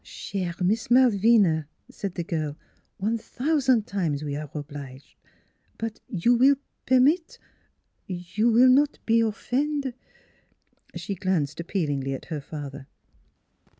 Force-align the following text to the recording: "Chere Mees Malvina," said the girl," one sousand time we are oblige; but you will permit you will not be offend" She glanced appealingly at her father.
"Chere 0.03 0.55
Mees 0.61 0.87
Malvina," 0.89 1.67
said 1.91 2.15
the 2.15 2.23
girl," 2.23 2.57
one 3.07 3.19
sousand 3.19 3.85
time 3.85 4.17
we 4.25 4.35
are 4.35 4.49
oblige; 4.51 5.15
but 5.77 5.99
you 6.07 6.33
will 6.33 6.55
permit 6.87 7.37
you 8.07 8.51
will 8.51 8.69
not 8.71 8.97
be 9.05 9.21
offend" 9.21 9.93
She 10.95 11.13
glanced 11.13 11.59
appealingly 11.59 12.15
at 12.15 12.25
her 12.33 12.41
father. 12.41 12.87